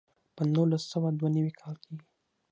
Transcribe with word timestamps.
په 0.35 0.43
نولس 0.53 0.83
سوه 0.91 1.09
دوه 1.17 1.29
نوي 1.35 1.51
کال 1.61 1.75
کې. 1.83 1.95